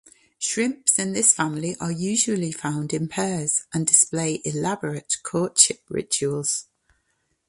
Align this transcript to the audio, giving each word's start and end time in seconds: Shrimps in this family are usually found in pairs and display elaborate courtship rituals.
Shrimps 0.39 0.97
in 0.97 1.13
this 1.13 1.31
family 1.31 1.75
are 1.79 1.91
usually 1.91 2.51
found 2.51 2.91
in 2.91 3.07
pairs 3.07 3.67
and 3.71 3.85
display 3.85 4.41
elaborate 4.43 5.17
courtship 5.21 5.81
rituals. 5.89 6.65